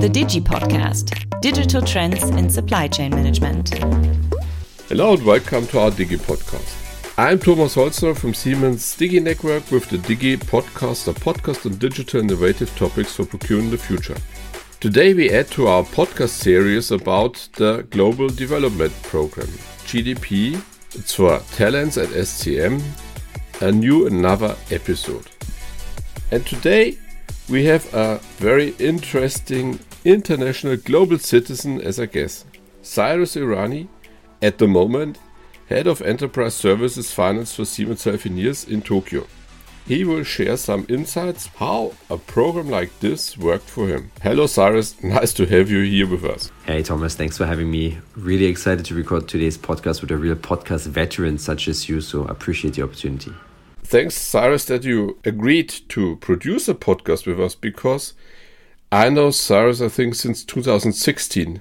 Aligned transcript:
the 0.00 0.08
Digi 0.08 0.40
Podcast 0.40 1.40
Digital 1.40 1.82
Trends 1.82 2.22
in 2.22 2.48
Supply 2.48 2.86
Chain 2.86 3.10
Management. 3.10 3.74
Hello 4.88 5.14
and 5.14 5.24
welcome 5.24 5.66
to 5.66 5.80
our 5.80 5.90
Digi 5.90 6.16
Podcast. 6.16 7.18
I'm 7.18 7.40
Thomas 7.40 7.74
Holzner 7.74 8.16
from 8.16 8.32
Siemens 8.32 8.94
Digi 8.96 9.20
Network 9.20 9.68
with 9.72 9.90
the 9.90 9.96
Digi 9.96 10.36
Podcast, 10.36 11.08
a 11.08 11.12
podcast 11.18 11.66
on 11.66 11.78
digital 11.78 12.20
innovative 12.20 12.70
topics 12.76 13.16
for 13.16 13.24
procuring 13.24 13.70
the 13.70 13.76
future. 13.76 14.16
Today 14.78 15.14
we 15.14 15.32
add 15.32 15.48
to 15.48 15.66
our 15.66 15.82
podcast 15.82 16.28
series 16.28 16.92
about 16.92 17.48
the 17.54 17.84
Global 17.90 18.28
Development 18.28 18.92
Program, 19.02 19.48
GDP, 19.88 20.62
It's 20.94 21.14
for 21.14 21.40
talents 21.56 21.98
at 21.98 22.10
SCM, 22.10 22.80
a 23.60 23.72
new 23.72 24.06
another 24.06 24.54
episode. 24.70 25.26
And 26.30 26.46
today 26.46 26.98
we 27.48 27.64
have 27.64 27.92
a 27.94 28.18
very 28.36 28.76
interesting 28.78 29.80
international 30.04 30.76
global 30.76 31.18
citizen 31.18 31.80
as 31.80 31.98
a 31.98 32.06
guest, 32.06 32.46
Cyrus 32.82 33.36
Irani, 33.36 33.88
at 34.40 34.58
the 34.58 34.68
moment 34.68 35.18
head 35.68 35.86
of 35.86 36.00
enterprise 36.02 36.54
services 36.54 37.12
finance 37.12 37.54
for 37.54 37.64
Siemens 37.64 38.04
Healthineers 38.04 38.66
in 38.68 38.80
Tokyo. 38.80 39.26
He 39.86 40.04
will 40.04 40.22
share 40.22 40.56
some 40.56 40.86
insights 40.88 41.46
how 41.46 41.94
a 42.10 42.18
program 42.18 42.68
like 42.68 43.00
this 43.00 43.38
worked 43.38 43.68
for 43.68 43.88
him. 43.88 44.10
Hello 44.22 44.46
Cyrus, 44.46 45.02
nice 45.02 45.32
to 45.34 45.46
have 45.46 45.70
you 45.70 45.82
here 45.82 46.06
with 46.06 46.24
us. 46.24 46.50
Hey 46.66 46.82
Thomas, 46.82 47.14
thanks 47.14 47.36
for 47.36 47.46
having 47.46 47.70
me. 47.70 47.98
Really 48.16 48.46
excited 48.46 48.84
to 48.86 48.94
record 48.94 49.28
today's 49.28 49.58
podcast 49.58 50.00
with 50.00 50.10
a 50.10 50.16
real 50.16 50.36
podcast 50.36 50.86
veteran 50.86 51.38
such 51.38 51.68
as 51.68 51.88
you, 51.88 52.00
so 52.00 52.24
appreciate 52.24 52.74
the 52.74 52.82
opportunity. 52.82 53.32
Thanks, 53.82 54.14
Cyrus, 54.14 54.66
that 54.66 54.84
you 54.84 55.18
agreed 55.24 55.70
to 55.88 56.16
produce 56.16 56.68
a 56.68 56.74
podcast 56.74 57.26
with 57.26 57.40
us 57.40 57.54
because 57.54 58.12
I 58.90 59.10
know 59.10 59.30
Cyrus, 59.30 59.82
I 59.82 59.88
think, 59.88 60.14
since 60.14 60.44
2016. 60.44 61.60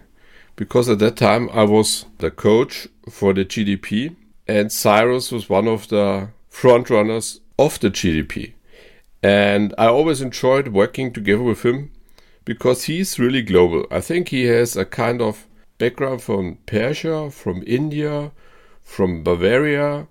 Because 0.55 0.89
at 0.89 0.99
that 0.99 1.17
time 1.17 1.49
I 1.51 1.63
was 1.63 2.05
the 2.17 2.31
coach 2.31 2.87
for 3.09 3.33
the 3.33 3.45
GDP, 3.45 4.15
and 4.47 4.71
Cyrus 4.71 5.31
was 5.31 5.49
one 5.49 5.67
of 5.67 5.89
the 5.89 6.29
front 6.49 6.89
runners 6.89 7.41
of 7.59 7.79
the 7.79 7.91
GDP. 7.91 8.53
And 9.21 9.75
I 9.77 9.87
always 9.87 10.21
enjoyed 10.21 10.69
working 10.69 11.11
together 11.11 11.43
with 11.43 11.63
him 11.63 11.91
because 12.45 12.85
he's 12.85 13.19
really 13.19 13.41
global. 13.41 13.85
I 13.91 13.99
think 13.99 14.29
he 14.29 14.45
has 14.45 14.77
a 14.77 14.85
kind 14.85 15.21
of 15.21 15.45
background 15.77 16.23
from 16.23 16.57
Persia, 16.65 17.29
from 17.29 17.61
India, 17.67 18.31
from 18.81 19.23
Bavaria, 19.23 20.07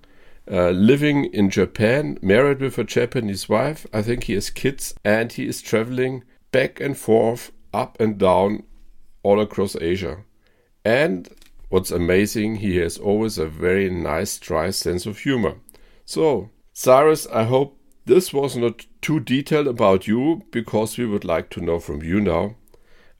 uh, 0.51 0.71
living 0.71 1.25
in 1.25 1.51
Japan, 1.51 2.19
married 2.21 2.61
with 2.61 2.79
a 2.79 2.85
Japanese 2.85 3.49
wife. 3.49 3.87
I 3.93 4.03
think 4.03 4.25
he 4.25 4.35
has 4.35 4.51
kids 4.51 4.95
and 5.03 5.33
he 5.33 5.49
is 5.49 5.63
traveling 5.63 6.23
back 6.57 6.81
and 6.81 6.97
forth, 6.97 7.53
up 7.75 8.01
and 8.01 8.17
down, 8.17 8.63
all 9.23 9.43
across 9.43 9.77
Asia. 9.77 10.25
And 10.87 11.29
what's 11.69 11.91
amazing, 11.91 12.57
he 12.57 12.79
has 12.79 12.97
always 12.97 13.37
a 13.37 13.47
very 13.47 13.91
nice, 13.91 14.39
dry 14.39 14.71
sense 14.71 15.05
of 15.05 15.19
humor. 15.19 15.57
So, 16.07 16.49
Cyrus, 16.73 17.27
I 17.27 17.45
hope 17.45 17.79
this 18.07 18.33
was 18.33 18.57
not 18.57 18.87
too 19.03 19.21
detailed 19.21 19.67
about 19.67 20.07
you 20.07 20.45
because 20.51 20.97
we 20.97 21.05
would 21.05 21.27
like 21.27 21.51
to 21.51 21.61
know 21.61 21.79
from 21.79 22.03
you 22.03 22.23
now. 22.23 22.57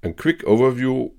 A 0.03 0.15
quick 0.15 0.41
overview 0.45 1.13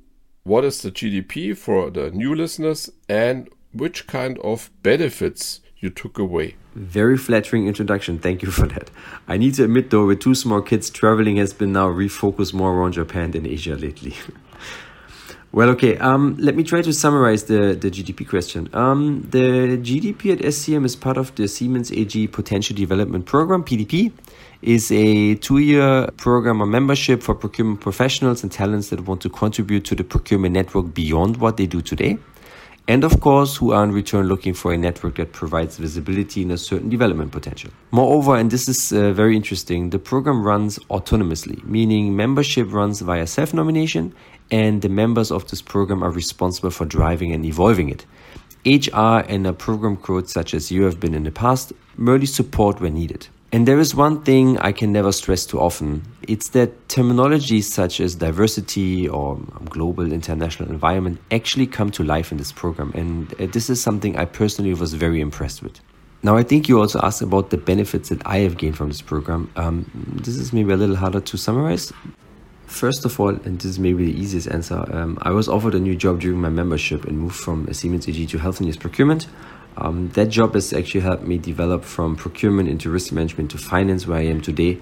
what 0.43 0.65
is 0.65 0.81
the 0.81 0.89
GDP 0.89 1.55
for 1.55 1.91
the 1.91 2.09
new 2.09 2.33
listeners 2.33 2.89
and 3.07 3.47
which 3.73 4.07
kind 4.07 4.39
of 4.39 4.71
benefits 4.81 5.61
you 5.79 5.89
took 5.89 6.17
away. 6.17 6.55
Very 6.75 7.17
flattering 7.17 7.67
introduction. 7.67 8.19
Thank 8.19 8.41
you 8.41 8.51
for 8.51 8.67
that. 8.67 8.89
I 9.27 9.37
need 9.37 9.55
to 9.55 9.63
admit, 9.63 9.89
though, 9.89 10.05
with 10.05 10.19
two 10.19 10.35
small 10.35 10.61
kids, 10.61 10.89
traveling 10.89 11.37
has 11.37 11.53
been 11.53 11.73
now 11.73 11.87
refocused 11.87 12.53
more 12.53 12.73
around 12.73 12.93
Japan 12.93 13.31
than 13.31 13.45
Asia 13.45 13.75
lately. 13.75 14.15
well, 15.51 15.69
okay. 15.69 15.97
Um, 15.97 16.35
let 16.39 16.55
me 16.55 16.63
try 16.63 16.81
to 16.81 16.93
summarize 16.93 17.45
the, 17.45 17.77
the 17.79 17.91
GDP 17.91 18.27
question. 18.27 18.69
Um, 18.73 19.27
the 19.29 19.77
GDP 19.77 20.33
at 20.33 20.39
SCM 20.39 20.85
is 20.85 20.95
part 20.95 21.17
of 21.17 21.33
the 21.35 21.47
Siemens 21.47 21.91
AG 21.91 22.27
Potential 22.27 22.75
Development 22.75 23.25
Program, 23.25 23.63
PDP 23.63 24.11
is 24.63 24.91
a 24.91 25.35
two-year 25.35 26.09
program 26.17 26.61
or 26.61 26.65
membership 26.65 27.21
for 27.21 27.35
procurement 27.35 27.79
professionals 27.79 28.41
and 28.41 28.51
talents 28.51 28.89
that 28.89 29.01
want 29.01 29.21
to 29.21 29.29
contribute 29.29 29.85
to 29.85 29.93
the 29.93 30.03
procurement 30.03 30.53
network 30.53 30.95
beyond 30.95 31.37
what 31.37 31.57
they 31.57 31.67
do 31.67 31.79
today 31.79 32.17
and 32.87 33.03
of 33.03 33.19
course, 33.19 33.57
who 33.57 33.73
are 33.73 33.83
in 33.83 33.91
return 33.91 34.27
looking 34.27 34.53
for 34.53 34.71
a 34.71 34.77
network 34.77 35.15
that 35.15 35.33
provides 35.33 35.77
visibility 35.77 36.41
in 36.41 36.51
a 36.51 36.57
certain 36.57 36.89
development 36.89 37.31
potential. 37.31 37.69
Moreover, 37.91 38.37
and 38.37 38.49
this 38.49 38.69
is 38.69 38.93
uh, 38.93 39.11
very 39.11 39.35
interesting, 39.35 39.89
the 39.89 39.99
program 39.99 40.43
runs 40.43 40.79
autonomously, 40.89 41.63
meaning 41.65 42.15
membership 42.15 42.71
runs 42.71 43.01
via 43.01 43.27
self 43.27 43.53
nomination, 43.53 44.13
and 44.51 44.81
the 44.81 44.89
members 44.89 45.31
of 45.31 45.49
this 45.49 45.61
program 45.61 46.03
are 46.03 46.11
responsible 46.11 46.69
for 46.69 46.85
driving 46.85 47.33
and 47.33 47.45
evolving 47.45 47.89
it. 47.89 48.05
HR 48.65 49.23
and 49.29 49.45
a 49.45 49.53
program 49.53 49.97
coach, 49.97 50.27
such 50.27 50.53
as 50.53 50.71
you 50.71 50.83
have 50.83 50.99
been 50.99 51.13
in 51.13 51.23
the 51.23 51.31
past, 51.31 51.73
merely 51.97 52.25
support 52.25 52.79
when 52.79 52.93
needed. 52.93 53.27
And 53.51 53.65
there 53.65 53.79
is 53.79 53.95
one 53.95 54.23
thing 54.23 54.57
I 54.57 54.73
can 54.73 54.91
never 54.91 55.11
stress 55.13 55.45
too 55.45 55.59
often. 55.59 56.03
It's 56.23 56.49
that 56.49 56.89
terminologies 56.89 57.63
such 57.63 58.01
as 58.01 58.15
diversity 58.15 59.07
or 59.07 59.37
global 59.69 60.11
international 60.11 60.69
environment 60.69 61.21
actually 61.31 61.65
come 61.67 61.89
to 61.91 62.03
life 62.03 62.31
in 62.31 62.37
this 62.37 62.51
program. 62.51 62.91
And 62.93 63.33
uh, 63.39 63.47
this 63.47 63.69
is 63.69 63.81
something 63.81 64.17
I 64.17 64.25
personally 64.25 64.73
was 64.73 64.93
very 64.93 65.21
impressed 65.21 65.63
with. 65.63 65.79
Now, 66.23 66.35
I 66.35 66.43
think 66.43 66.67
you 66.67 66.79
also 66.79 66.99
asked 67.01 67.21
about 67.21 67.51
the 67.51 67.57
benefits 67.57 68.09
that 68.09 68.25
I 68.25 68.39
have 68.39 68.57
gained 68.57 68.75
from 68.75 68.89
this 68.89 69.01
program. 69.01 69.49
Um, 69.55 69.89
this 70.23 70.35
is 70.35 70.51
maybe 70.51 70.73
a 70.73 70.77
little 70.77 70.97
harder 70.97 71.21
to 71.21 71.37
summarize. 71.37 71.93
First 72.65 73.05
of 73.05 73.17
all, 73.17 73.29
and 73.29 73.59
this 73.59 73.65
is 73.65 73.79
maybe 73.79 74.03
the 74.03 74.19
easiest 74.19 74.49
answer, 74.49 74.83
um, 74.93 75.17
I 75.21 75.31
was 75.31 75.47
offered 75.47 75.73
a 75.73 75.79
new 75.79 75.95
job 75.95 76.19
during 76.19 76.41
my 76.41 76.49
membership 76.49 77.05
and 77.05 77.17
moved 77.17 77.37
from 77.37 77.71
Siemens 77.73 78.09
AG 78.09 78.25
to 78.25 78.37
Healthineers 78.39 78.77
Procurement 78.77 79.27
um, 79.77 80.09
that 80.09 80.29
job 80.29 80.55
has 80.55 80.73
actually 80.73 81.01
helped 81.01 81.23
me 81.23 81.37
develop 81.37 81.83
from 81.83 82.15
procurement 82.15 82.67
into 82.67 82.89
risk 82.89 83.11
management 83.11 83.51
to 83.51 83.57
finance 83.57 84.07
where 84.07 84.17
I 84.17 84.25
am 84.25 84.41
today. 84.41 84.79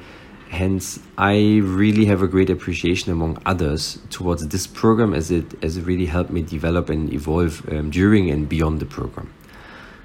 Hence, 0.49 0.99
I 1.17 1.59
really 1.63 2.05
have 2.05 2.21
a 2.21 2.27
great 2.27 2.49
appreciation 2.49 3.11
among 3.11 3.41
others 3.45 3.99
towards 4.09 4.47
this 4.47 4.67
program 4.67 5.13
as 5.13 5.31
it 5.31 5.61
as 5.63 5.75
it 5.75 5.85
really 5.85 6.05
helped 6.05 6.29
me 6.29 6.43
develop 6.43 6.89
and 6.89 7.11
evolve 7.11 7.67
um, 7.69 7.89
during 7.89 8.29
and 8.29 8.47
beyond 8.47 8.79
the 8.79 8.85
program. 8.85 9.33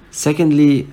Secondly, 0.09 0.87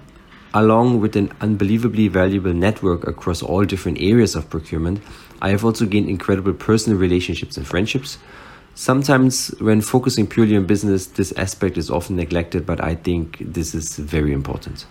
along 0.55 1.01
with 1.01 1.17
an 1.17 1.33
unbelievably 1.41 2.09
valuable 2.09 2.53
network 2.53 3.07
across 3.07 3.43
all 3.43 3.65
different 3.65 4.01
areas 4.01 4.37
of 4.37 4.49
procurement, 4.49 5.01
I 5.43 5.51
have 5.51 5.65
also 5.65 5.87
gained 5.87 6.09
incredible 6.09 6.53
personal 6.53 6.99
relationships 6.99 7.57
and 7.57 7.67
friendships 7.67 8.19
Sometimes, 8.81 9.49
when 9.59 9.81
focusing 9.81 10.29
purely 10.29 10.57
on 10.57 10.65
business, 10.65 11.07
this 11.07 11.33
aspect 11.33 11.77
is 11.77 11.91
often 11.91 12.15
neglected, 12.15 12.65
but 12.65 12.81
I 12.81 12.95
think 12.95 13.39
this 13.41 13.75
is 13.75 13.97
very 13.97 14.33
important. 14.33 14.87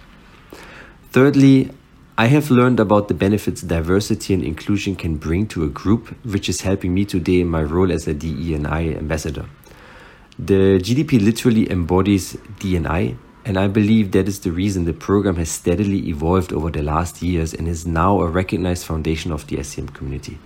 Thirdly, 1.12 1.72
I 2.18 2.26
have 2.28 2.52
learned 2.52 2.82
about 2.82 3.08
the 3.08 3.14
benefits 3.14 3.62
diversity 3.62 4.34
and 4.34 4.44
inclusion 4.44 4.98
can 4.98 5.16
bring 5.16 5.48
to 5.48 5.64
a 5.64 5.70
group, 5.70 6.14
which 6.26 6.50
is 6.50 6.60
helping 6.60 6.94
me 6.94 7.06
today 7.06 7.40
in 7.40 7.48
my 7.48 7.64
role 7.64 7.90
as 7.90 8.10
a 8.10 8.14
DE&I 8.14 8.90
ambassador. 8.90 9.46
The 10.38 10.82
GDP 10.84 11.24
literally 11.24 11.72
embodies 11.72 12.38
D&I, 12.60 13.16
and 13.46 13.58
I 13.58 13.70
believe 13.70 14.12
that 14.12 14.28
is 14.28 14.42
the 14.42 14.52
reason 14.52 14.84
the 14.84 14.92
program 14.92 15.38
has 15.38 15.50
steadily 15.50 16.10
evolved 16.10 16.52
over 16.52 16.70
the 16.70 16.84
last 16.84 17.22
years 17.22 17.54
and 17.54 17.70
is 17.70 17.88
now 17.88 18.20
a 18.20 18.28
recognized 18.28 18.86
foundation 18.86 19.32
of 19.32 19.48
the 19.48 19.56
SCM 19.56 19.94
community. 19.94 20.40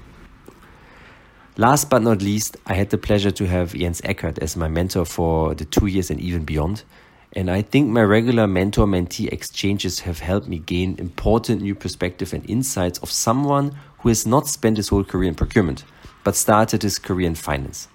Last 1.57 1.89
but 1.89 2.01
not 2.01 2.21
least, 2.21 2.55
I 2.65 2.75
had 2.75 2.91
the 2.91 2.97
pleasure 2.97 3.31
to 3.31 3.45
have 3.45 3.73
Jens 3.73 3.99
Eckert 4.05 4.39
as 4.39 4.55
my 4.55 4.69
mentor 4.69 5.03
for 5.03 5.53
the 5.53 5.65
two 5.65 5.87
years 5.87 6.09
and 6.09 6.17
even 6.21 6.45
beyond. 6.45 6.83
And 7.33 7.51
I 7.51 7.61
think 7.61 7.89
my 7.89 8.03
regular 8.03 8.47
mentor 8.47 8.85
mentee 8.85 9.27
exchanges 9.27 9.99
have 10.01 10.19
helped 10.19 10.47
me 10.47 10.59
gain 10.59 10.95
important 10.97 11.61
new 11.61 11.75
perspective 11.75 12.33
and 12.33 12.49
insights 12.49 12.99
of 12.99 13.11
someone 13.11 13.75
who 13.99 14.07
has 14.07 14.25
not 14.25 14.47
spent 14.47 14.77
his 14.77 14.87
whole 14.87 15.03
career 15.03 15.27
in 15.27 15.35
procurement, 15.35 15.83
but 16.23 16.37
started 16.37 16.83
his 16.83 16.97
career 16.97 17.27
in 17.27 17.35
finance. 17.35 17.89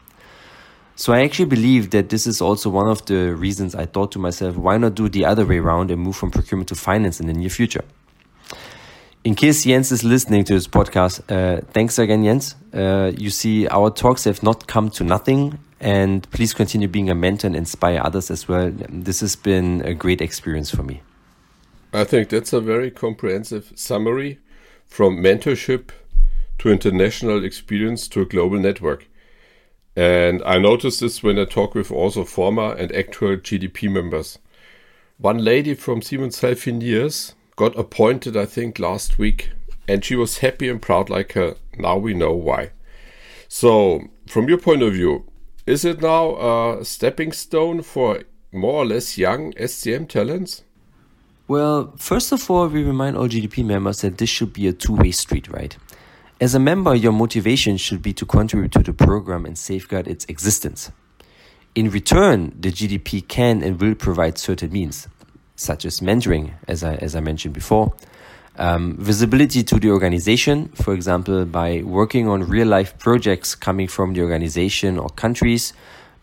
So 0.94 1.14
I 1.14 1.22
actually 1.22 1.46
believe 1.46 1.90
that 1.90 2.10
this 2.10 2.26
is 2.26 2.42
also 2.42 2.68
one 2.68 2.88
of 2.88 3.06
the 3.06 3.34
reasons 3.34 3.74
I 3.74 3.86
thought 3.86 4.12
to 4.12 4.18
myself, 4.18 4.56
why 4.56 4.76
not 4.76 4.94
do 4.94 5.08
the 5.08 5.24
other 5.24 5.46
way 5.46 5.58
around 5.58 5.90
and 5.90 6.02
move 6.02 6.16
from 6.16 6.30
procurement 6.30 6.68
to 6.68 6.74
finance 6.74 7.20
in 7.20 7.26
the 7.26 7.32
near 7.32 7.50
future? 7.50 7.84
In 9.26 9.34
case 9.34 9.64
Jens 9.64 9.90
is 9.90 10.04
listening 10.04 10.44
to 10.44 10.54
this 10.54 10.68
podcast, 10.68 11.20
uh, 11.28 11.60
thanks 11.72 11.98
again, 11.98 12.22
Jens. 12.22 12.54
Uh, 12.72 13.10
you 13.18 13.30
see, 13.30 13.66
our 13.66 13.90
talks 13.90 14.22
have 14.22 14.40
not 14.44 14.68
come 14.68 14.88
to 14.90 15.02
nothing, 15.02 15.58
and 15.80 16.30
please 16.30 16.54
continue 16.54 16.86
being 16.86 17.10
a 17.10 17.14
mentor 17.16 17.48
and 17.48 17.56
inspire 17.56 18.00
others 18.04 18.30
as 18.30 18.46
well. 18.46 18.70
This 18.88 19.18
has 19.22 19.34
been 19.34 19.82
a 19.84 19.94
great 19.94 20.20
experience 20.20 20.70
for 20.70 20.84
me. 20.84 21.02
I 21.92 22.04
think 22.04 22.28
that's 22.28 22.52
a 22.52 22.60
very 22.60 22.88
comprehensive 22.88 23.72
summary 23.74 24.38
from 24.86 25.16
mentorship 25.16 25.88
to 26.58 26.70
international 26.70 27.44
experience 27.44 28.06
to 28.10 28.20
a 28.20 28.26
global 28.26 28.60
network. 28.60 29.08
And 29.96 30.40
I 30.44 30.58
noticed 30.58 31.00
this 31.00 31.24
when 31.24 31.36
I 31.36 31.46
talk 31.46 31.74
with 31.74 31.90
also 31.90 32.22
former 32.22 32.74
and 32.74 32.94
actual 32.94 33.36
GDP 33.38 33.90
members. 33.90 34.38
One 35.18 35.38
lady 35.38 35.74
from 35.74 36.00
Siemens 36.00 36.42
Healthineers 36.42 37.34
got 37.56 37.78
appointed, 37.78 38.36
I 38.36 38.46
think, 38.46 38.78
last 38.78 39.18
week, 39.18 39.50
and 39.88 40.04
she 40.04 40.14
was 40.14 40.38
happy 40.38 40.68
and 40.68 40.80
proud 40.80 41.10
like 41.10 41.32
her. 41.32 41.56
Now 41.76 41.96
we 41.96 42.14
know 42.14 42.32
why. 42.32 42.70
So, 43.48 44.08
from 44.26 44.48
your 44.48 44.58
point 44.58 44.82
of 44.82 44.92
view, 44.92 45.24
is 45.66 45.84
it 45.84 46.00
now 46.00 46.36
a 46.36 46.84
stepping 46.84 47.32
stone 47.32 47.82
for 47.82 48.20
more 48.52 48.82
or 48.82 48.86
less 48.86 49.18
young 49.18 49.52
SCM 49.54 50.08
talents? 50.08 50.62
Well, 51.48 51.94
first 51.96 52.32
of 52.32 52.50
all, 52.50 52.66
we 52.68 52.82
remind 52.82 53.16
all 53.16 53.28
GDP 53.28 53.64
members 53.64 54.00
that 54.00 54.18
this 54.18 54.28
should 54.28 54.52
be 54.52 54.66
a 54.66 54.72
two 54.72 54.94
way 54.94 55.12
street, 55.12 55.48
right? 55.48 55.76
As 56.40 56.54
a 56.54 56.60
member, 56.60 56.94
your 56.94 57.12
motivation 57.12 57.76
should 57.76 58.02
be 58.02 58.12
to 58.12 58.26
contribute 58.26 58.72
to 58.72 58.82
the 58.82 58.92
program 58.92 59.46
and 59.46 59.56
safeguard 59.56 60.06
its 60.06 60.24
existence. 60.26 60.90
In 61.74 61.90
return, 61.90 62.54
the 62.58 62.70
GDP 62.70 63.26
can 63.26 63.62
and 63.62 63.80
will 63.80 63.94
provide 63.94 64.38
certain 64.38 64.72
means, 64.72 65.08
such 65.56 65.84
as 65.84 66.00
mentoring, 66.00 66.52
as 66.68 66.84
I, 66.84 66.94
as 66.96 67.16
I 67.16 67.20
mentioned 67.20 67.54
before, 67.54 67.94
um, 68.58 68.96
visibility 68.98 69.62
to 69.64 69.78
the 69.78 69.90
organization, 69.90 70.68
for 70.68 70.94
example, 70.94 71.44
by 71.44 71.82
working 71.82 72.28
on 72.28 72.44
real 72.44 72.68
life 72.68 72.98
projects 72.98 73.54
coming 73.54 73.88
from 73.88 74.14
the 74.14 74.22
organization 74.22 74.98
or 74.98 75.08
countries, 75.10 75.72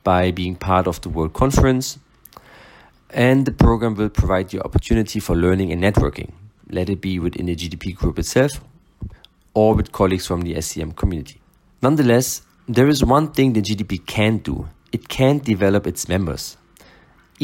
by 0.03 0.31
being 0.31 0.55
part 0.55 0.87
of 0.87 1.01
the 1.01 1.09
World 1.09 1.33
Conference. 1.33 1.99
And 3.09 3.45
the 3.45 3.51
program 3.51 3.95
will 3.95 4.09
provide 4.09 4.53
you 4.53 4.59
opportunity 4.61 5.19
for 5.19 5.35
learning 5.35 5.71
and 5.71 5.81
networking, 5.81 6.31
let 6.69 6.89
it 6.89 6.99
be 7.01 7.19
within 7.19 7.45
the 7.45 7.55
GDP 7.55 7.95
group 7.95 8.17
itself 8.17 8.51
or 9.53 9.75
with 9.75 9.91
colleagues 9.91 10.25
from 10.25 10.41
the 10.41 10.55
SCM 10.55 10.95
community. 10.95 11.39
Nonetheless, 11.81 12.41
there 12.67 12.87
is 12.87 13.03
one 13.03 13.31
thing 13.31 13.53
the 13.53 13.61
GDP 13.61 14.03
can 14.05 14.37
do 14.37 14.67
it 14.93 15.09
can 15.09 15.39
develop 15.39 15.87
its 15.87 16.07
members. 16.07 16.55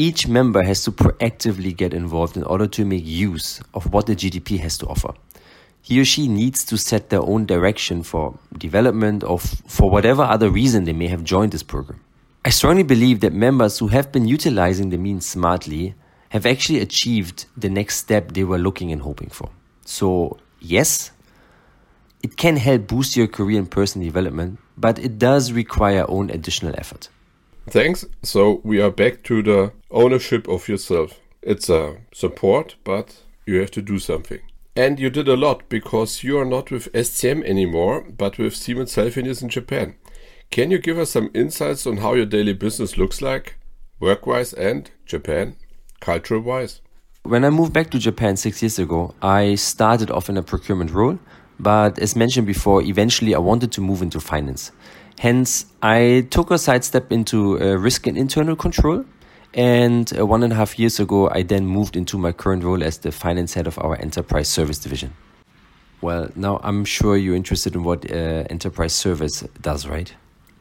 Each 0.00 0.26
member 0.26 0.62
has 0.62 0.82
to 0.84 0.92
proactively 0.92 1.76
get 1.76 1.92
involved 1.92 2.34
in 2.34 2.42
order 2.44 2.66
to 2.68 2.86
make 2.86 3.04
use 3.04 3.60
of 3.74 3.92
what 3.92 4.06
the 4.06 4.16
GDP 4.16 4.58
has 4.60 4.78
to 4.78 4.86
offer. 4.86 5.12
He 5.82 6.00
or 6.00 6.06
she 6.06 6.26
needs 6.26 6.64
to 6.64 6.78
set 6.78 7.10
their 7.10 7.20
own 7.20 7.44
direction 7.44 8.02
for 8.02 8.38
development 8.56 9.22
or 9.22 9.34
f- 9.34 9.60
for 9.68 9.90
whatever 9.90 10.22
other 10.22 10.48
reason 10.48 10.84
they 10.84 10.94
may 10.94 11.08
have 11.08 11.22
joined 11.22 11.52
this 11.52 11.62
program. 11.62 12.00
I 12.46 12.48
strongly 12.48 12.82
believe 12.82 13.20
that 13.20 13.34
members 13.34 13.76
who 13.78 13.88
have 13.88 14.10
been 14.10 14.26
utilizing 14.26 14.88
the 14.88 14.96
means 14.96 15.26
smartly 15.26 15.94
have 16.30 16.46
actually 16.46 16.80
achieved 16.80 17.44
the 17.54 17.68
next 17.68 17.96
step 17.96 18.32
they 18.32 18.44
were 18.44 18.56
looking 18.56 18.90
and 18.92 19.02
hoping 19.02 19.28
for. 19.28 19.50
So, 19.84 20.38
yes, 20.60 21.10
it 22.22 22.38
can 22.38 22.56
help 22.56 22.86
boost 22.86 23.18
your 23.18 23.26
career 23.26 23.58
and 23.58 23.70
personal 23.70 24.08
development, 24.08 24.60
but 24.78 24.98
it 24.98 25.18
does 25.18 25.52
require 25.52 26.06
own 26.08 26.30
additional 26.30 26.74
effort. 26.78 27.10
Thanks. 27.68 28.04
So 28.22 28.60
we 28.64 28.80
are 28.80 28.90
back 28.90 29.22
to 29.24 29.42
the 29.42 29.72
ownership 29.90 30.48
of 30.48 30.68
yourself. 30.68 31.20
It's 31.42 31.68
a 31.68 31.98
support, 32.12 32.76
but 32.84 33.22
you 33.46 33.60
have 33.60 33.70
to 33.72 33.82
do 33.82 33.98
something. 33.98 34.40
And 34.76 34.98
you 34.98 35.10
did 35.10 35.28
a 35.28 35.36
lot 35.36 35.68
because 35.68 36.22
you 36.22 36.38
are 36.38 36.44
not 36.44 36.70
with 36.70 36.92
SCM 36.92 37.44
anymore, 37.44 38.06
but 38.16 38.38
with 38.38 38.56
Siemens 38.56 38.94
Healthineers 38.94 39.42
in 39.42 39.48
Japan. 39.48 39.94
Can 40.50 40.70
you 40.70 40.78
give 40.78 40.98
us 40.98 41.10
some 41.10 41.30
insights 41.34 41.86
on 41.86 41.98
how 41.98 42.14
your 42.14 42.26
daily 42.26 42.54
business 42.54 42.96
looks 42.96 43.20
like, 43.22 43.56
work 44.00 44.26
wise 44.26 44.52
and 44.52 44.90
Japan, 45.06 45.56
cultural 46.00 46.40
wise? 46.40 46.80
When 47.22 47.44
I 47.44 47.50
moved 47.50 47.72
back 47.72 47.90
to 47.90 47.98
Japan 47.98 48.36
six 48.36 48.62
years 48.62 48.78
ago, 48.78 49.14
I 49.22 49.54
started 49.54 50.10
off 50.10 50.28
in 50.28 50.36
a 50.36 50.42
procurement 50.42 50.90
role, 50.90 51.18
but 51.58 51.98
as 51.98 52.16
mentioned 52.16 52.46
before, 52.46 52.82
eventually 52.82 53.34
I 53.34 53.38
wanted 53.38 53.70
to 53.72 53.80
move 53.80 54.02
into 54.02 54.18
finance. 54.18 54.72
Hence, 55.20 55.66
I 55.82 56.26
took 56.30 56.50
a 56.50 56.56
sidestep 56.56 57.12
into 57.12 57.60
uh, 57.60 57.76
risk 57.76 58.06
and 58.06 58.16
internal 58.16 58.56
control. 58.56 59.04
And 59.52 60.10
uh, 60.18 60.24
one 60.24 60.42
and 60.42 60.50
a 60.50 60.56
half 60.56 60.78
years 60.78 60.98
ago, 60.98 61.28
I 61.28 61.42
then 61.42 61.66
moved 61.66 61.94
into 61.94 62.16
my 62.16 62.32
current 62.32 62.64
role 62.64 62.82
as 62.82 62.96
the 62.96 63.12
finance 63.12 63.52
head 63.52 63.66
of 63.66 63.78
our 63.80 64.00
enterprise 64.00 64.48
service 64.48 64.78
division. 64.78 65.12
Well, 66.00 66.30
now 66.36 66.58
I'm 66.62 66.86
sure 66.86 67.18
you're 67.18 67.36
interested 67.36 67.74
in 67.74 67.84
what 67.84 68.10
uh, 68.10 68.46
enterprise 68.48 68.94
service 68.94 69.44
does, 69.60 69.86
right? 69.86 70.10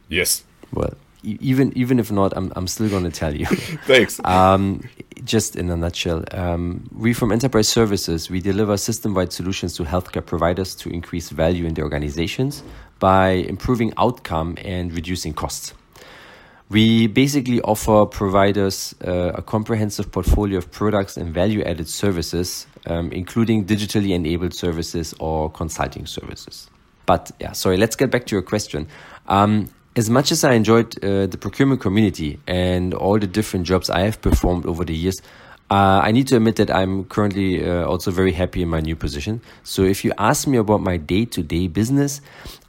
Yes. 0.09 0.43
Well, 0.73 0.93
even 1.23 1.71
even 1.75 1.99
if 1.99 2.11
not, 2.11 2.35
I'm 2.35 2.51
I'm 2.55 2.67
still 2.67 2.89
going 2.89 3.03
to 3.03 3.11
tell 3.11 3.35
you. 3.35 3.45
Thanks. 3.85 4.19
Um, 4.23 4.87
just 5.23 5.55
in 5.55 5.69
a 5.69 5.75
nutshell, 5.75 6.23
um, 6.31 6.89
we 6.95 7.13
from 7.13 7.31
Enterprise 7.31 7.67
Services 7.67 8.29
we 8.29 8.39
deliver 8.39 8.77
system-wide 8.77 9.33
solutions 9.33 9.75
to 9.75 9.83
healthcare 9.83 10.25
providers 10.25 10.75
to 10.75 10.89
increase 10.89 11.29
value 11.29 11.65
in 11.65 11.73
their 11.73 11.83
organizations 11.83 12.63
by 12.99 13.29
improving 13.29 13.93
outcome 13.97 14.57
and 14.63 14.93
reducing 14.93 15.33
costs. 15.33 15.73
We 16.69 17.07
basically 17.07 17.61
offer 17.61 18.05
providers 18.05 18.93
uh, 19.05 19.31
a 19.33 19.41
comprehensive 19.41 20.11
portfolio 20.11 20.59
of 20.59 20.71
products 20.71 21.17
and 21.17 21.33
value-added 21.33 21.89
services, 21.89 22.67
um, 22.85 23.11
including 23.11 23.65
digitally 23.65 24.13
enabled 24.13 24.53
services 24.53 25.15
or 25.19 25.49
consulting 25.49 26.05
services. 26.05 26.69
But 27.07 27.31
yeah, 27.39 27.53
sorry. 27.53 27.77
Let's 27.77 27.95
get 27.95 28.11
back 28.11 28.27
to 28.27 28.35
your 28.35 28.43
question. 28.43 28.87
Um, 29.27 29.69
as 29.95 30.09
much 30.09 30.31
as 30.31 30.43
I 30.43 30.53
enjoyed 30.53 31.03
uh, 31.03 31.25
the 31.27 31.37
procurement 31.37 31.81
community 31.81 32.39
and 32.47 32.93
all 32.93 33.19
the 33.19 33.27
different 33.27 33.65
jobs 33.65 33.89
I 33.89 34.01
have 34.01 34.21
performed 34.21 34.65
over 34.65 34.85
the 34.85 34.95
years, 34.95 35.21
uh, 35.71 36.01
I 36.03 36.11
need 36.11 36.27
to 36.29 36.37
admit 36.37 36.55
that 36.55 36.71
I'm 36.71 37.05
currently 37.05 37.67
uh, 37.67 37.85
also 37.85 38.09
very 38.09 38.31
happy 38.31 38.63
in 38.63 38.69
my 38.69 38.79
new 38.79 38.95
position. 38.95 39.41
So, 39.63 39.83
if 39.83 40.03
you 40.03 40.11
ask 40.17 40.47
me 40.47 40.57
about 40.57 40.81
my 40.81 40.97
day 40.97 41.25
to 41.25 41.43
day 41.43 41.67
business, 41.67 42.21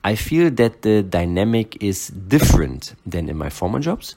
I 0.05 0.17
feel 0.17 0.51
that 0.51 0.83
the 0.83 1.03
dynamic 1.03 1.83
is 1.83 2.09
different 2.09 2.95
than 3.07 3.29
in 3.31 3.39
my 3.39 3.49
former 3.49 3.81
jobs. 3.81 4.17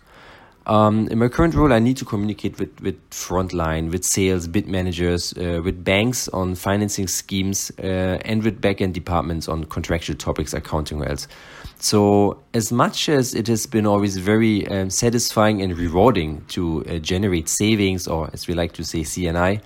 Um, 0.65 1.07
in 1.09 1.19
my 1.19 1.27
current 1.27 1.55
role, 1.55 1.73
I 1.73 1.79
need 1.79 1.97
to 1.97 2.05
communicate 2.05 2.57
with, 2.57 2.79
with 2.81 3.09
frontline, 3.09 3.91
with 3.91 4.05
sales, 4.05 4.47
bid 4.47 4.67
managers, 4.67 5.33
uh, 5.33 5.61
with 5.63 5.83
banks 5.83 6.29
on 6.29 6.55
financing 6.55 7.07
schemes, 7.07 7.71
uh, 7.79 8.19
and 8.23 8.43
with 8.43 8.61
backend 8.61 8.93
departments 8.93 9.49
on 9.49 9.65
contractual 9.65 10.15
topics, 10.15 10.53
accounting 10.53 11.01
or 11.01 11.09
else. 11.09 11.27
So, 11.79 12.41
as 12.53 12.71
much 12.71 13.09
as 13.09 13.35
it 13.35 13.47
has 13.47 13.65
been 13.65 13.85
always 13.85 14.15
very 14.15 14.65
um, 14.69 14.89
satisfying 14.89 15.61
and 15.61 15.77
rewarding 15.77 16.45
to 16.49 16.85
uh, 16.85 16.99
generate 16.99 17.49
savings, 17.49 18.07
or 18.07 18.29
as 18.31 18.47
we 18.47 18.53
like 18.53 18.71
to 18.73 18.85
say, 18.85 19.01
CNI, 19.01 19.61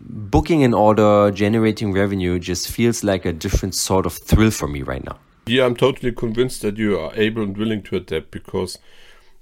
booking 0.00 0.62
an 0.62 0.74
order, 0.74 1.30
generating 1.30 1.92
revenue 1.92 2.38
just 2.38 2.68
feels 2.68 3.02
like 3.02 3.24
a 3.24 3.32
different 3.32 3.74
sort 3.74 4.04
of 4.04 4.12
thrill 4.12 4.50
for 4.50 4.68
me 4.68 4.82
right 4.82 5.02
now. 5.04 5.18
Yeah, 5.46 5.64
I'm 5.64 5.76
totally 5.76 6.12
convinced 6.12 6.60
that 6.62 6.76
you 6.76 6.98
are 6.98 7.12
able 7.14 7.42
and 7.42 7.56
willing 7.56 7.82
to 7.84 7.96
adapt 7.96 8.30
because 8.30 8.78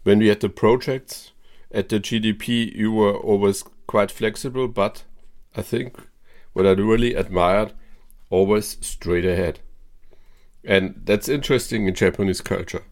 when 0.03 0.19
we 0.19 0.29
had 0.29 0.41
the 0.41 0.49
projects 0.49 1.33
at 1.71 1.89
the 1.89 2.01
GDP, 2.01 2.75
you 2.75 2.93
were 2.93 3.17
always 3.17 3.65
quite 3.87 4.11
flexible, 4.11 4.69
but 4.69 5.05
I 5.57 5.63
think 5.63 5.97
what 6.53 6.67
I 6.67 6.71
really 6.71 7.15
admired, 7.15 7.73
always 8.31 8.79
straight 8.81 9.25
ahead. 9.25 9.61
And 10.65 11.01
that's 11.05 11.29
interesting 11.29 11.87
in 11.87 11.95
Japanese 11.95 12.41
culture. 12.41 12.83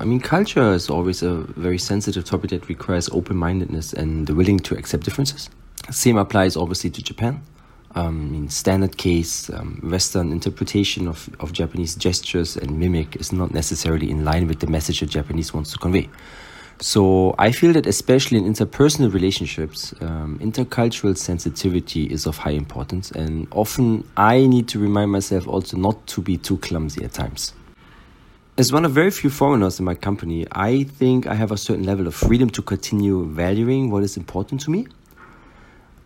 I 0.00 0.04
mean, 0.04 0.20
culture 0.20 0.72
is 0.72 0.88
always 0.88 1.22
a 1.22 1.34
very 1.34 1.78
sensitive 1.78 2.24
topic 2.24 2.50
that 2.50 2.68
requires 2.68 3.08
open 3.10 3.36
mindedness 3.36 3.92
and 3.92 4.26
the 4.26 4.34
willing 4.34 4.60
to 4.60 4.76
accept 4.76 5.04
differences. 5.04 5.50
Same 5.90 6.16
applies 6.16 6.56
obviously 6.56 6.90
to 6.90 7.02
Japan. 7.02 7.42
Um, 7.94 8.28
I 8.28 8.30
mean, 8.30 8.48
standard 8.48 8.96
case, 8.96 9.50
um, 9.50 9.80
Western 9.82 10.30
interpretation 10.30 11.08
of, 11.08 11.28
of 11.40 11.52
Japanese 11.52 11.96
gestures 11.96 12.56
and 12.56 12.78
mimic 12.78 13.16
is 13.16 13.32
not 13.32 13.52
necessarily 13.52 14.10
in 14.10 14.24
line 14.24 14.46
with 14.46 14.60
the 14.60 14.68
message 14.68 15.00
that 15.00 15.10
Japanese 15.10 15.52
wants 15.52 15.72
to 15.72 15.78
convey. 15.78 16.08
So 16.80 17.34
I 17.38 17.52
feel 17.52 17.74
that 17.74 17.86
especially 17.86 18.38
in 18.38 18.44
interpersonal 18.44 19.12
relationships, 19.12 19.92
um, 20.00 20.38
intercultural 20.40 21.14
sensitivity 21.14 22.04
is 22.04 22.26
of 22.26 22.38
high 22.38 22.52
importance, 22.52 23.10
and 23.10 23.46
often 23.50 24.08
I 24.16 24.46
need 24.46 24.66
to 24.68 24.78
remind 24.78 25.10
myself 25.10 25.46
also 25.46 25.76
not 25.76 26.06
to 26.06 26.22
be 26.22 26.38
too 26.38 26.56
clumsy 26.58 27.04
at 27.04 27.12
times. 27.12 27.52
As 28.56 28.72
one 28.72 28.84
of 28.86 28.92
very 28.92 29.10
few 29.10 29.30
foreigners 29.30 29.78
in 29.78 29.84
my 29.84 29.94
company, 29.94 30.46
I 30.52 30.84
think 30.84 31.26
I 31.26 31.34
have 31.34 31.52
a 31.52 31.56
certain 31.56 31.84
level 31.84 32.06
of 32.06 32.14
freedom 32.14 32.48
to 32.50 32.62
continue 32.62 33.26
valuing 33.26 33.90
what 33.90 34.02
is 34.02 34.16
important 34.16 34.62
to 34.62 34.70
me. 34.70 34.86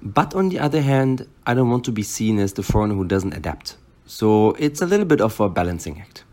But 0.05 0.35
on 0.35 0.51
the 0.51 0.59
other 0.59 0.83
hand, 0.83 1.27
I 1.47 1.55
don't 1.55 1.71
want 1.71 1.85
to 1.87 1.93
be 1.93 2.03
seen 2.03 2.39
as 2.39 2.53
the 2.53 2.63
foreigner 2.63 2.95
who 2.95 3.05
doesn't 3.05 3.33
adapt. 3.33 3.77
So 4.07 4.51
it's 4.59 4.83
a 4.83 4.87
little 4.87 5.07
bit 5.07 5.21
of 5.21 5.41
a 5.41 5.49
balancing 5.49 6.01
act. 6.01 6.25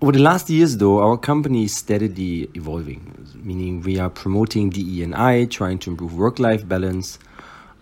Over 0.00 0.12
the 0.12 0.20
last 0.20 0.48
years, 0.48 0.76
though, 0.76 1.00
our 1.00 1.16
company 1.16 1.64
is 1.64 1.74
steadily 1.74 2.48
evolving, 2.54 3.26
meaning 3.34 3.82
we 3.82 3.98
are 3.98 4.10
promoting 4.10 4.70
DE&I, 4.70 5.46
trying 5.46 5.78
to 5.80 5.90
improve 5.90 6.14
work-life 6.14 6.68
balance, 6.68 7.18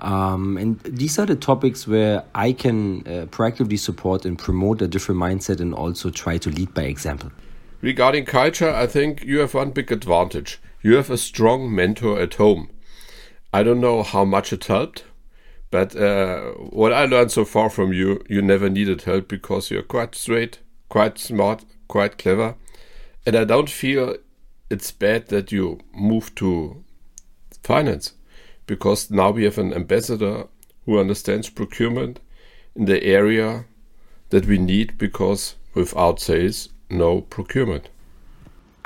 um, 0.00 0.56
and 0.58 0.80
these 0.80 1.18
are 1.18 1.26
the 1.26 1.36
topics 1.36 1.86
where 1.86 2.24
I 2.34 2.52
can 2.52 3.00
uh, 3.00 3.26
proactively 3.26 3.78
support 3.78 4.24
and 4.24 4.38
promote 4.38 4.82
a 4.82 4.88
different 4.88 5.20
mindset 5.20 5.60
and 5.60 5.74
also 5.74 6.10
try 6.10 6.36
to 6.38 6.50
lead 6.50 6.74
by 6.74 6.82
example. 6.82 7.32
Regarding 7.80 8.24
culture, 8.24 8.70
I 8.70 8.86
think 8.86 9.24
you 9.24 9.38
have 9.38 9.54
one 9.54 9.70
big 9.70 9.90
advantage. 9.90 10.60
You 10.82 10.96
have 10.96 11.10
a 11.10 11.16
strong 11.16 11.74
mentor 11.74 12.20
at 12.20 12.34
home. 12.34 12.68
I 13.54 13.62
don't 13.62 13.80
know 13.80 14.02
how 14.02 14.24
much 14.24 14.52
it 14.52 14.64
helped, 14.64 15.04
but 15.70 15.94
uh, 15.94 16.54
what 16.70 16.92
I 16.92 17.04
learned 17.04 17.30
so 17.30 17.44
far 17.44 17.70
from 17.70 17.92
you, 17.92 18.20
you 18.28 18.42
never 18.42 18.68
needed 18.68 19.02
help 19.02 19.28
because 19.28 19.70
you're 19.70 19.84
quite 19.84 20.16
straight, 20.16 20.58
quite 20.88 21.20
smart, 21.20 21.64
quite 21.86 22.18
clever. 22.18 22.56
And 23.24 23.36
I 23.36 23.44
don't 23.44 23.70
feel 23.70 24.16
it's 24.70 24.90
bad 24.90 25.28
that 25.28 25.52
you 25.52 25.78
moved 25.94 26.34
to 26.38 26.82
finance 27.62 28.14
because 28.66 29.08
now 29.08 29.30
we 29.30 29.44
have 29.44 29.58
an 29.58 29.72
ambassador 29.72 30.48
who 30.84 30.98
understands 30.98 31.48
procurement 31.48 32.18
in 32.74 32.86
the 32.86 33.04
area 33.04 33.66
that 34.30 34.46
we 34.46 34.58
need 34.58 34.98
because 34.98 35.54
without 35.74 36.18
sales 36.18 36.70
no 36.90 37.20
procurement. 37.20 37.88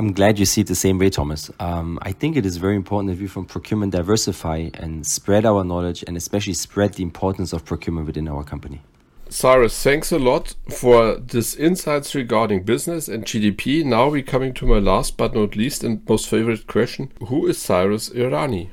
I'm 0.00 0.12
glad 0.12 0.38
you 0.38 0.46
see 0.46 0.60
it 0.60 0.68
the 0.68 0.76
same 0.76 0.96
way, 0.98 1.10
Thomas. 1.10 1.50
Um, 1.58 1.98
I 2.02 2.12
think 2.12 2.36
it 2.36 2.46
is 2.46 2.56
very 2.56 2.76
important 2.76 3.12
that 3.12 3.20
we 3.20 3.26
from 3.26 3.46
procurement 3.46 3.90
diversify 3.92 4.70
and 4.74 5.04
spread 5.04 5.44
our 5.44 5.64
knowledge 5.64 6.04
and 6.06 6.16
especially 6.16 6.54
spread 6.54 6.94
the 6.94 7.02
importance 7.02 7.52
of 7.52 7.64
procurement 7.64 8.06
within 8.06 8.28
our 8.28 8.44
company. 8.44 8.80
Cyrus, 9.28 9.82
thanks 9.82 10.12
a 10.12 10.18
lot 10.18 10.54
for 10.70 11.16
this 11.16 11.56
insights 11.56 12.14
regarding 12.14 12.62
business 12.62 13.08
and 13.08 13.24
GDP. 13.24 13.84
Now 13.84 14.08
we're 14.08 14.22
coming 14.22 14.54
to 14.54 14.66
my 14.66 14.78
last 14.78 15.16
but 15.16 15.34
not 15.34 15.56
least 15.56 15.82
and 15.82 16.08
most 16.08 16.28
favorite 16.28 16.68
question. 16.68 17.12
Who 17.26 17.48
is 17.48 17.58
Cyrus 17.58 18.08
Irani? 18.10 18.68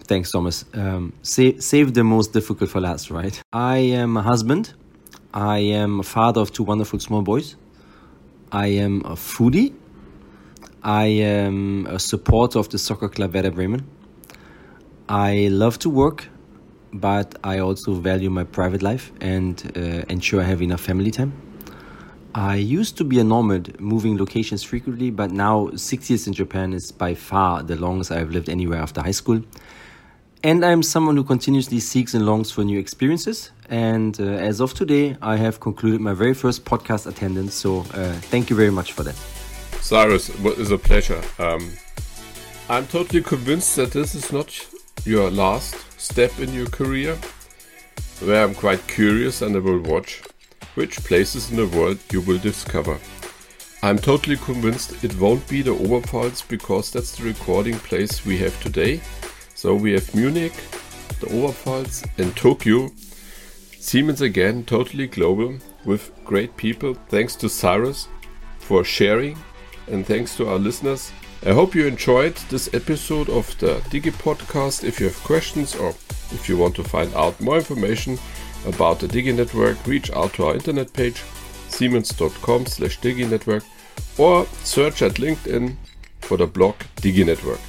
Thanks, 0.00 0.32
Thomas. 0.32 0.64
Um, 0.74 1.12
save, 1.22 1.62
save 1.62 1.94
the 1.94 2.02
most 2.02 2.32
difficult 2.32 2.70
for 2.70 2.80
last, 2.80 3.12
right? 3.12 3.40
I 3.52 3.78
am 3.78 4.16
a 4.16 4.22
husband. 4.22 4.74
I 5.32 5.58
am 5.58 6.00
a 6.00 6.02
father 6.02 6.40
of 6.40 6.52
two 6.52 6.64
wonderful 6.64 6.98
small 6.98 7.22
boys. 7.22 7.54
I 8.50 8.66
am 8.66 9.02
a 9.02 9.14
foodie 9.14 9.74
I 10.82 11.06
am 11.06 11.86
a 11.86 11.98
supporter 11.98 12.58
of 12.58 12.70
the 12.70 12.78
soccer 12.78 13.08
club 13.08 13.34
Werder 13.34 13.50
Bremen. 13.50 13.86
I 15.08 15.48
love 15.50 15.78
to 15.80 15.90
work, 15.90 16.28
but 16.92 17.34
I 17.44 17.58
also 17.58 17.92
value 17.94 18.30
my 18.30 18.44
private 18.44 18.82
life 18.82 19.12
and 19.20 19.60
uh, 19.76 19.80
ensure 20.08 20.40
I 20.40 20.44
have 20.44 20.62
enough 20.62 20.80
family 20.80 21.10
time. 21.10 21.32
I 22.34 22.54
used 22.56 22.96
to 22.98 23.04
be 23.04 23.18
a 23.18 23.24
nomad, 23.24 23.78
moving 23.80 24.16
locations 24.16 24.62
frequently, 24.62 25.10
but 25.10 25.32
now 25.32 25.70
six 25.74 26.08
years 26.08 26.26
in 26.26 26.32
Japan 26.32 26.72
is 26.72 26.92
by 26.92 27.14
far 27.14 27.62
the 27.62 27.76
longest 27.76 28.12
I've 28.12 28.30
lived 28.30 28.48
anywhere 28.48 28.78
after 28.78 29.02
high 29.02 29.10
school. 29.10 29.42
And 30.42 30.64
I'm 30.64 30.82
someone 30.82 31.16
who 31.16 31.24
continuously 31.24 31.80
seeks 31.80 32.14
and 32.14 32.24
longs 32.24 32.50
for 32.50 32.64
new 32.64 32.78
experiences. 32.78 33.50
And 33.68 34.18
uh, 34.18 34.24
as 34.24 34.60
of 34.60 34.72
today, 34.72 35.16
I 35.20 35.36
have 35.36 35.60
concluded 35.60 36.00
my 36.00 36.14
very 36.14 36.32
first 36.32 36.64
podcast 36.64 37.06
attendance. 37.06 37.52
So 37.52 37.80
uh, 37.92 38.12
thank 38.30 38.48
you 38.48 38.56
very 38.56 38.70
much 38.70 38.92
for 38.92 39.02
that. 39.02 39.39
Cyrus, 39.80 40.28
it 40.28 40.58
is 40.58 40.70
a 40.70 40.78
pleasure. 40.78 41.22
Um, 41.38 41.72
I'm 42.68 42.86
totally 42.86 43.22
convinced 43.22 43.74
that 43.76 43.90
this 43.92 44.14
is 44.14 44.32
not 44.32 44.66
your 45.04 45.30
last 45.30 45.74
step 46.00 46.38
in 46.38 46.52
your 46.54 46.68
career, 46.68 47.16
where 48.20 48.44
I'm 48.44 48.54
quite 48.54 48.86
curious 48.86 49.42
and 49.42 49.56
I 49.56 49.58
will 49.58 49.80
watch 49.80 50.22
which 50.74 50.98
places 50.98 51.50
in 51.50 51.56
the 51.56 51.66
world 51.66 51.98
you 52.12 52.20
will 52.20 52.38
discover. 52.38 52.98
I'm 53.82 53.98
totally 53.98 54.36
convinced 54.36 55.02
it 55.02 55.18
won't 55.18 55.48
be 55.48 55.62
the 55.62 55.74
Oberpfalz 55.74 56.46
because 56.46 56.92
that's 56.92 57.16
the 57.16 57.24
recording 57.24 57.78
place 57.78 58.24
we 58.24 58.36
have 58.38 58.60
today. 58.62 59.00
So 59.54 59.74
we 59.74 59.92
have 59.92 60.14
Munich, 60.14 60.54
the 61.18 61.26
Oberpfalz, 61.26 62.06
and 62.18 62.36
Tokyo. 62.36 62.90
Siemens 63.78 64.20
again, 64.20 64.64
totally 64.64 65.06
global 65.06 65.56
with 65.84 66.12
great 66.24 66.56
people. 66.56 66.94
Thanks 67.08 67.34
to 67.36 67.48
Cyrus 67.48 68.06
for 68.58 68.84
sharing 68.84 69.38
and 69.90 70.06
thanks 70.06 70.36
to 70.36 70.48
our 70.48 70.58
listeners. 70.58 71.12
I 71.44 71.52
hope 71.52 71.74
you 71.74 71.86
enjoyed 71.86 72.36
this 72.50 72.72
episode 72.74 73.28
of 73.28 73.58
the 73.58 73.76
Digi 73.90 74.12
podcast. 74.12 74.84
If 74.84 75.00
you 75.00 75.06
have 75.06 75.16
questions 75.24 75.74
or 75.74 75.90
if 76.32 76.48
you 76.48 76.56
want 76.56 76.76
to 76.76 76.84
find 76.84 77.14
out 77.14 77.40
more 77.40 77.56
information 77.56 78.18
about 78.66 78.98
the 79.00 79.06
Digi 79.06 79.34
Network, 79.34 79.86
reach 79.86 80.10
out 80.12 80.34
to 80.34 80.46
our 80.46 80.54
internet 80.54 80.92
page 80.92 81.22
siemens.com 81.68 82.66
slash 82.66 83.00
Digi 83.00 83.28
Network 83.28 83.64
or 84.18 84.46
search 84.64 85.02
at 85.02 85.14
LinkedIn 85.14 85.76
for 86.20 86.36
the 86.36 86.46
blog 86.46 86.76
Digi 86.96 87.24
Network. 87.24 87.60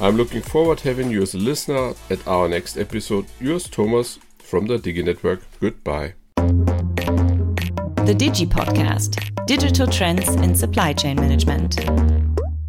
I'm 0.00 0.16
looking 0.16 0.42
forward 0.42 0.78
to 0.78 0.88
having 0.88 1.10
you 1.10 1.22
as 1.22 1.34
a 1.34 1.38
listener 1.38 1.94
at 2.08 2.26
our 2.26 2.48
next 2.48 2.78
episode. 2.78 3.26
Yours 3.38 3.68
Thomas 3.68 4.18
from 4.38 4.66
the 4.66 4.78
Digi 4.78 5.04
Network. 5.04 5.42
Goodbye. 5.60 6.14
The 8.10 8.16
Digi 8.16 8.44
Podcast 8.44 9.46
Digital 9.46 9.86
Trends 9.86 10.28
in 10.34 10.56
Supply 10.56 10.92
Chain 10.92 11.14
Management. 11.14 12.29